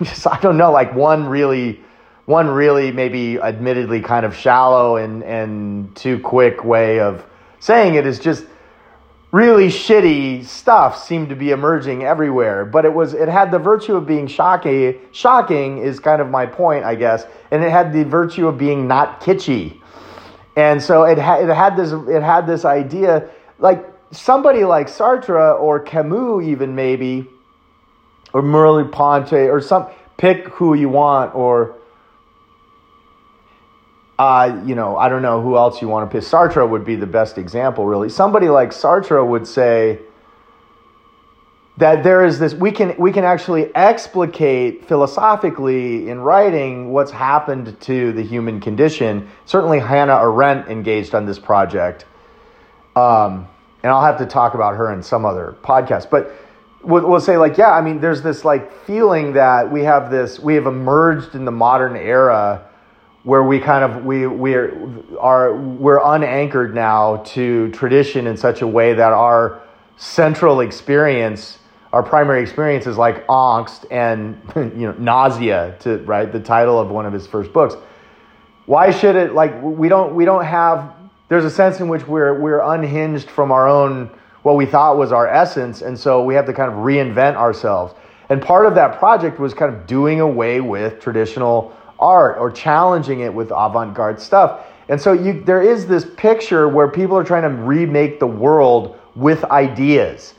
[0.02, 1.80] just I don't know, like one really
[2.26, 7.24] one really maybe admittedly kind of shallow and and too quick way of
[7.58, 8.44] saying it is just
[9.30, 13.94] really shitty stuff seemed to be emerging everywhere but it was it had the virtue
[13.94, 18.04] of being shocking shocking is kind of my point i guess and it had the
[18.04, 19.80] virtue of being not kitschy.
[20.56, 25.58] And so it had it had this it had this idea like somebody like sartre
[25.60, 27.26] or camus even maybe
[28.32, 29.86] or merleau-ponty or some
[30.16, 31.77] pick who you want or
[34.18, 36.28] uh, you know, I don't know who else you want to piss.
[36.28, 38.08] Sartre would be the best example, really.
[38.08, 40.00] Somebody like Sartre would say
[41.76, 47.80] that there is this we can we can actually explicate philosophically in writing what's happened
[47.82, 49.28] to the human condition.
[49.44, 52.04] Certainly, Hannah Arendt engaged on this project,
[52.96, 53.46] um,
[53.84, 56.10] and I'll have to talk about her in some other podcast.
[56.10, 56.32] But
[56.82, 60.40] we'll, we'll say like, yeah, I mean, there's this like feeling that we have this
[60.40, 62.67] we have emerged in the modern era
[63.24, 64.72] where we kind of we we are,
[65.18, 69.62] are we're unanchored now to tradition in such a way that our
[69.96, 71.58] central experience
[71.92, 74.40] our primary experience is like angst and
[74.78, 77.74] you know nausea to right the title of one of his first books.
[78.66, 80.94] Why should it like we don't we don't have
[81.28, 84.10] there's a sense in which we're we're unhinged from our own
[84.42, 87.94] what we thought was our essence and so we have to kind of reinvent ourselves.
[88.30, 93.20] And part of that project was kind of doing away with traditional art or challenging
[93.20, 94.66] it with avant-garde stuff.
[94.88, 98.98] And so you, there is this picture where people are trying to remake the world
[99.14, 100.34] with ideas.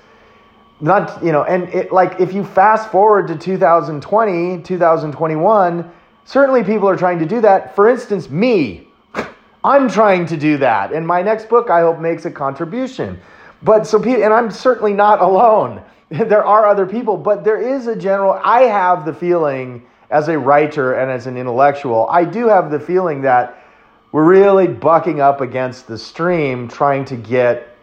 [0.81, 5.91] Not, you know, and it, like if you fast forward to 2020, 2021,
[6.23, 7.75] certainly people are trying to do that.
[7.75, 8.87] For instance, me,
[9.63, 10.93] I'm trying to do that.
[10.93, 13.19] And my next book, I hope, makes a contribution.
[13.61, 15.83] But so, and I'm certainly not alone.
[16.11, 20.37] There are other people, but there is a general, I have the feeling as a
[20.37, 23.63] writer and as an intellectual, I do have the feeling that
[24.11, 27.75] we're really bucking up against the stream trying to get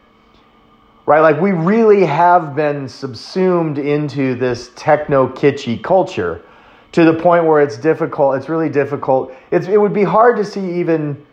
[1.06, 6.42] right like we really have been subsumed into this techno kitschy culture
[6.90, 9.32] to the point where it's difficult it's really difficult.
[9.52, 11.24] It's, it would be hard to see even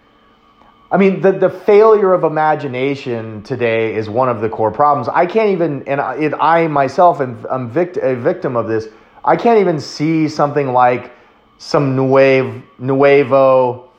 [0.91, 5.09] i mean the, the failure of imagination today is one of the core problems.
[5.09, 8.89] I can't even and i, it, I myself am I'm vict, a victim of this
[9.25, 11.11] I can't even see something like
[11.57, 13.89] some nuevo, nuevo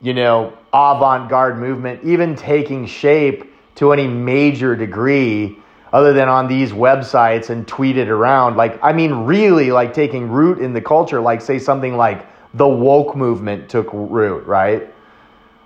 [0.00, 5.58] you know, avant garde movement even taking shape to any major degree
[5.92, 8.56] other than on these websites and tweeted around.
[8.56, 12.66] Like, I mean, really, like taking root in the culture, like, say something like the
[12.66, 14.92] woke movement took root, right?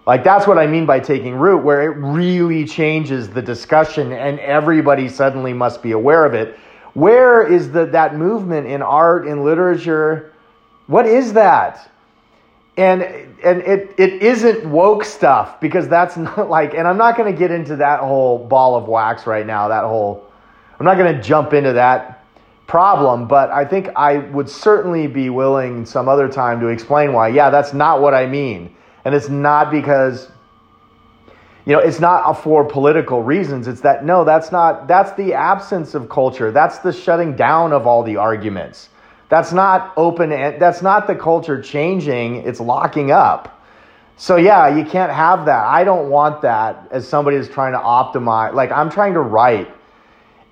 [0.07, 4.39] Like, that's what I mean by taking root, where it really changes the discussion and
[4.41, 6.59] everybody suddenly must be aware of it.
[6.95, 10.33] Where is the, that movement in art, in literature?
[10.87, 11.91] What is that?
[12.77, 17.33] and and it it isn't woke stuff because that's not like and I'm not going
[17.33, 20.31] to get into that whole ball of wax right now that whole
[20.79, 22.25] I'm not going to jump into that
[22.67, 27.29] problem but I think I would certainly be willing some other time to explain why
[27.29, 28.75] yeah that's not what I mean
[29.05, 30.31] and it's not because
[31.67, 35.95] you know it's not for political reasons it's that no that's not that's the absence
[35.95, 38.89] of culture that's the shutting down of all the arguments
[39.29, 43.63] that's not open, that's not the culture changing, it's locking up.
[44.17, 45.65] So, yeah, you can't have that.
[45.67, 48.55] I don't want that as somebody is trying to optimize.
[48.55, 49.69] Like, I'm trying to write.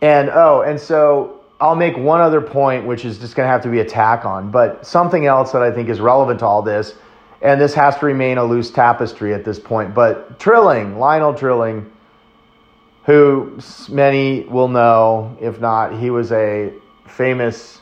[0.01, 3.63] And, oh, and so I'll make one other point, which is just going to have
[3.63, 6.63] to be a tack on, but something else that I think is relevant to all
[6.63, 6.95] this,
[7.43, 11.91] and this has to remain a loose tapestry at this point, but Trilling, Lionel Trilling,
[13.05, 16.73] who many will know, if not, he was a
[17.07, 17.81] famous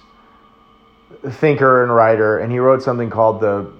[1.29, 3.71] thinker and writer, and he wrote something called the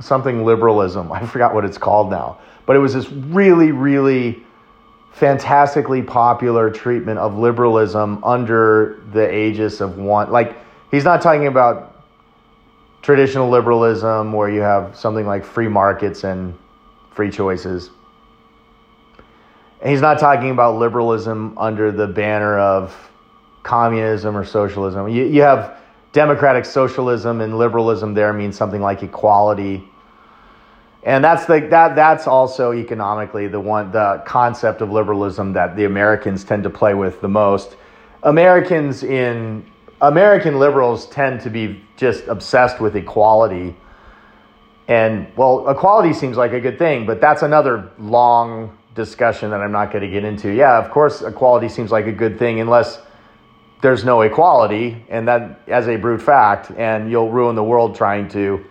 [0.00, 1.10] something liberalism.
[1.12, 4.44] I forgot what it's called now, but it was this really, really
[5.12, 10.30] fantastically popular treatment of liberalism under the aegis of one.
[10.30, 10.56] Like
[10.90, 11.93] he's not talking about
[13.04, 16.58] traditional liberalism where you have something like free markets and
[17.10, 17.90] free choices.
[19.82, 22.96] And he's not talking about liberalism under the banner of
[23.62, 25.06] communism or socialism.
[25.10, 25.78] You, you have
[26.12, 29.86] democratic socialism and liberalism there means something like equality.
[31.02, 35.84] And that's the that that's also economically the one the concept of liberalism that the
[35.84, 37.76] Americans tend to play with the most.
[38.22, 39.70] Americans in
[40.08, 43.76] American liberals tend to be just obsessed with equality.
[44.86, 49.72] And well, equality seems like a good thing, but that's another long discussion that I'm
[49.72, 50.50] not going to get into.
[50.50, 53.00] Yeah, of course, equality seems like a good thing unless
[53.80, 58.28] there's no equality, and that as a brute fact, and you'll ruin the world trying
[58.30, 58.64] to.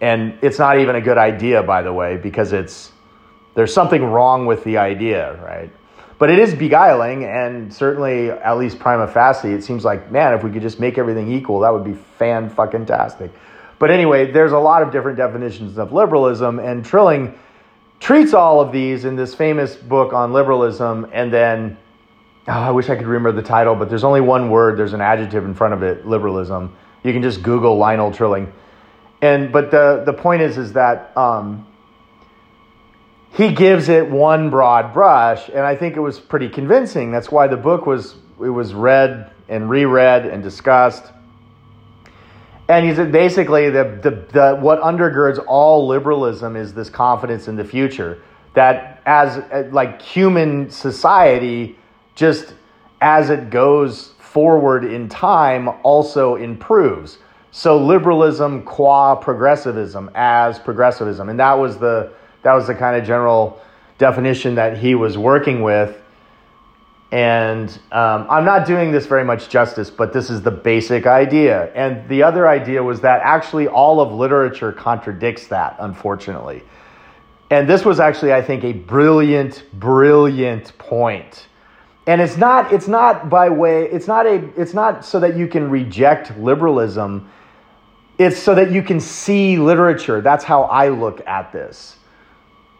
[0.00, 2.92] And it's not even a good idea, by the way, because it's
[3.54, 5.70] there's something wrong with the idea, right?
[6.18, 10.44] But it is beguiling, and certainly, at least prima facie, it seems like, man, if
[10.44, 13.32] we could just make everything equal, that would be fan fucking tastic.
[13.78, 17.36] But anyway, there's a lot of different definitions of liberalism, and Trilling
[17.98, 21.76] treats all of these in this famous book on liberalism, and then
[22.46, 24.78] oh, I wish I could remember the title, but there's only one word.
[24.78, 26.76] There's an adjective in front of it, liberalism.
[27.02, 28.52] You can just Google Lionel Trilling.
[29.20, 31.66] And but the the point is is that um,
[33.34, 37.10] he gives it one broad brush, and I think it was pretty convincing.
[37.10, 41.12] That's why the book was it was read and reread and discussed.
[42.68, 47.56] And he said basically the, the, the what undergirds all liberalism is this confidence in
[47.56, 48.22] the future
[48.54, 51.76] that as like human society
[52.14, 52.54] just
[53.00, 57.18] as it goes forward in time also improves.
[57.50, 61.28] So liberalism qua progressivism as progressivism.
[61.28, 62.12] And that was the
[62.44, 63.60] that was the kind of general
[63.98, 66.00] definition that he was working with.
[67.12, 71.72] And um, I'm not doing this very much justice, but this is the basic idea.
[71.74, 76.62] And the other idea was that actually all of literature contradicts that, unfortunately.
[77.50, 81.46] And this was actually, I think, a brilliant, brilliant point.
[82.06, 85.46] and it's not it's not by way it's not a it's not so that you
[85.46, 87.28] can reject liberalism
[88.18, 91.96] it's so that you can see literature that's how i look at this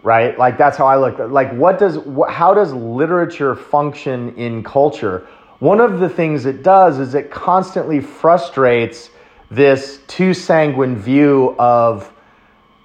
[0.04, 1.98] right like that's how i look like what does
[2.28, 5.26] how does literature function in culture
[5.58, 9.10] one of the things it does is it constantly frustrates
[9.50, 12.12] this too sanguine view of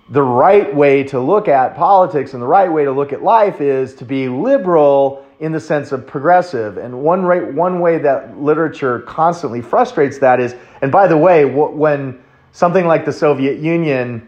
[0.09, 3.61] the right way to look at politics and the right way to look at life
[3.61, 6.77] is to be liberal in the sense of progressive.
[6.77, 11.45] And one, right, one way that literature constantly frustrates that is, and by the way,
[11.45, 14.27] when something like the Soviet Union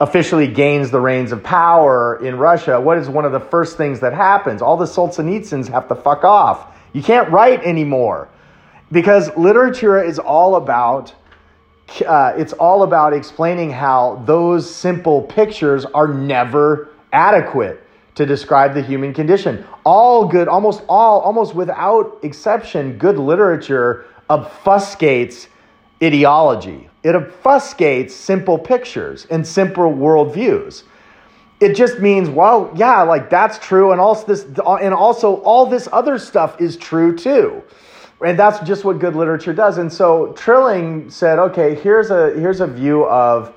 [0.00, 4.00] officially gains the reins of power in Russia, what is one of the first things
[4.00, 4.60] that happens?
[4.60, 6.76] All the Solzhenitsyns have to fuck off.
[6.92, 8.28] You can't write anymore
[8.92, 11.14] because literature is all about
[12.06, 17.82] uh, it's all about explaining how those simple pictures are never adequate
[18.14, 19.64] to describe the human condition.
[19.84, 25.48] All good, almost all, almost without exception, good literature obfuscates
[26.02, 26.88] ideology.
[27.04, 30.82] It obfuscates simple pictures and simple worldviews.
[31.60, 35.88] it just means, well, yeah, like that's true, and also this, and also all this
[35.92, 37.62] other stuff is true too,
[38.24, 39.78] and that's just what good literature does.
[39.78, 43.54] And so Trilling said, okay, here's a here's a view of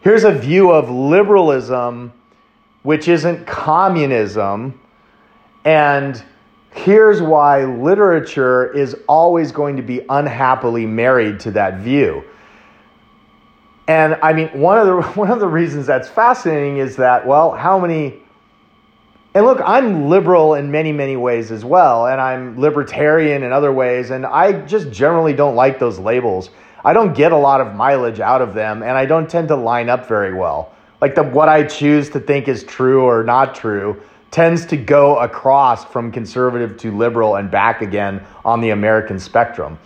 [0.00, 2.12] here's a view of liberalism,
[2.82, 4.80] which isn't communism,
[5.64, 6.22] and
[6.72, 12.24] here's why literature is always going to be unhappily married to that view.
[13.88, 17.52] And I mean, one of the one of the reasons that's fascinating is that well,
[17.52, 18.20] how many
[19.36, 23.70] and look, I'm liberal in many, many ways as well, and I'm libertarian in other
[23.70, 26.48] ways, and I just generally don't like those labels.
[26.82, 29.56] I don't get a lot of mileage out of them, and I don't tend to
[29.56, 30.72] line up very well.
[31.02, 35.18] Like the what I choose to think is true or not true tends to go
[35.18, 39.78] across from conservative to liberal and back again on the American spectrum.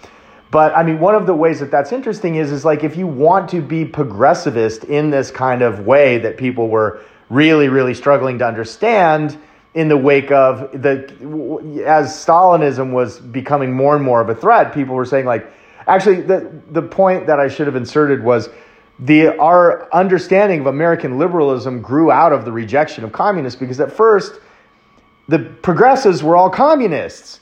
[0.51, 3.07] But I mean, one of the ways that that's interesting is, is like if you
[3.07, 8.38] want to be progressivist in this kind of way that people were really, really struggling
[8.38, 9.38] to understand
[9.74, 11.05] in the wake of the,
[11.86, 15.46] as Stalinism was becoming more and more of a threat, people were saying like,
[15.86, 18.48] actually, the, the point that I should have inserted was
[18.98, 23.92] the, our understanding of American liberalism grew out of the rejection of communists because at
[23.92, 24.40] first
[25.28, 27.38] the progressives were all communists.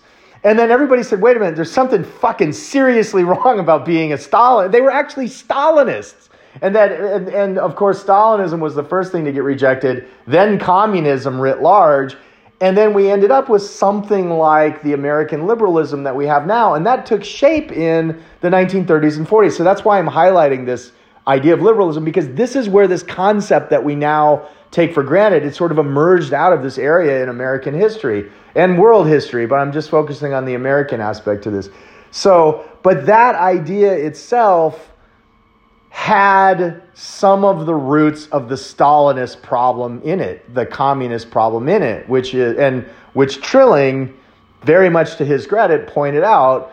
[0.49, 4.18] And then everybody said, wait a minute, there's something fucking seriously wrong about being a
[4.18, 4.70] Stalin.
[4.70, 6.30] They were actually Stalinists.
[6.62, 10.59] And that and, and of course Stalinism was the first thing to get rejected, then
[10.59, 12.16] communism writ large,
[12.62, 16.74] and then we ended up with something like the American liberalism that we have now.
[16.74, 19.53] And that took shape in the 1930s and 40s.
[19.53, 20.92] So that's why I'm highlighting this
[21.28, 25.44] idea of liberalism because this is where this concept that we now take for granted,
[25.44, 29.56] it sort of emerged out of this area in American history and world history, but
[29.56, 31.70] I'm just focusing on the American aspect to this.
[32.10, 34.90] So, but that idea itself
[35.90, 41.82] had some of the roots of the Stalinist problem in it, the communist problem in
[41.82, 44.14] it, which is and which Trilling,
[44.62, 46.72] very much to his credit, pointed out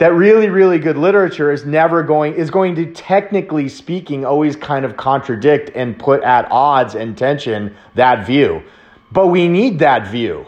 [0.00, 4.84] that really, really good literature is never going is going to technically speaking always kind
[4.84, 8.62] of contradict and put at odds and tension that view.
[9.12, 10.46] But we need that view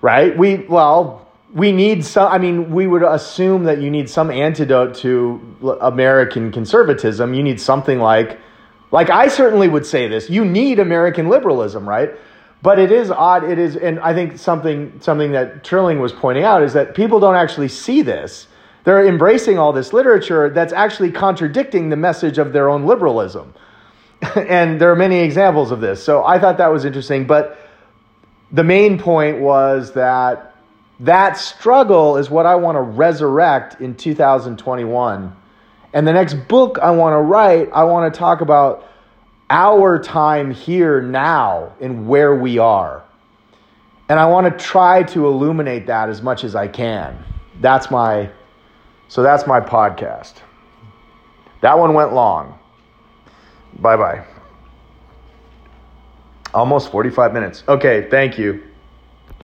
[0.00, 0.36] right?
[0.36, 4.94] We, well, we need some, I mean, we would assume that you need some antidote
[4.96, 7.34] to American conservatism.
[7.34, 8.38] You need something like,
[8.92, 12.12] like I certainly would say this, you need American liberalism, right?
[12.62, 13.44] But it is odd.
[13.44, 17.18] It is, and I think something, something that Trilling was pointing out is that people
[17.20, 18.48] don't actually see this.
[18.84, 23.54] They're embracing all this literature that's actually contradicting the message of their own liberalism.
[24.36, 26.02] and there are many examples of this.
[26.02, 27.26] So I thought that was interesting.
[27.26, 27.58] But
[28.52, 30.54] the main point was that
[31.00, 35.36] that struggle is what I want to resurrect in 2021.
[35.92, 38.86] And the next book I want to write, I want to talk about
[39.50, 43.02] our time here now and where we are.
[44.08, 47.22] And I want to try to illuminate that as much as I can.
[47.60, 48.30] That's my
[49.08, 50.34] so that's my podcast.
[51.62, 52.58] That one went long.
[53.80, 54.24] Bye bye.
[56.54, 57.64] Almost 45 minutes.
[57.68, 58.69] Okay, thank you.